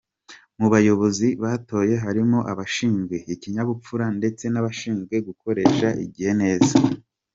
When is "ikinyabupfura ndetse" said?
3.33-4.43